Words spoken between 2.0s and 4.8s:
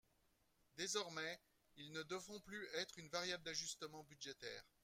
devront plus être une variable d’ajustement budgétaire.